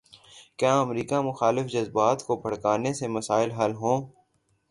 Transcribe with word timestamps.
کیا 0.59 0.73
امریکہ 0.79 1.21
مخالف 1.21 1.65
جذبات 1.65 2.23
کو 2.25 2.35
بھڑکانے 2.35 2.93
سے 2.93 3.07
مسائل 3.07 3.51
حل 3.51 3.73
ہوں۔ 3.73 3.97